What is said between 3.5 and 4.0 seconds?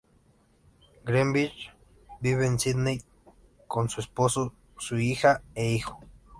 con